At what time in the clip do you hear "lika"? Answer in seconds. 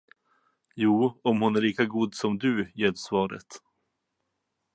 1.61-1.85